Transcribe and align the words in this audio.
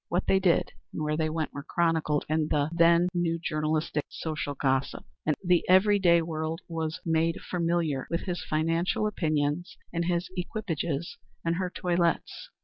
What 0.09 0.25
they 0.25 0.39
did 0.39 0.71
and 0.91 1.03
where 1.03 1.15
they 1.15 1.29
went 1.29 1.53
were 1.53 1.61
chronicled 1.61 2.25
in 2.27 2.47
the 2.47 2.71
then 2.73 3.07
new 3.13 3.35
style 3.37 3.43
journalistic 3.59 4.05
social 4.09 4.55
gossip, 4.55 5.05
and 5.27 5.35
the 5.45 5.63
every 5.69 5.99
day 5.99 6.23
world 6.23 6.61
was 6.67 6.99
made 7.05 7.39
familiar 7.39 8.07
with 8.09 8.21
his 8.21 8.43
financial 8.43 9.05
opinions 9.05 9.77
and 9.93 10.05
his 10.05 10.31
equipages 10.35 11.19
and 11.45 11.57
her 11.57 11.69
toilettes. 11.69 12.49